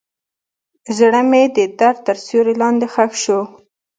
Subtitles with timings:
[0.97, 3.39] زړه مې د درد تر سیوري لاندې ښخ شو.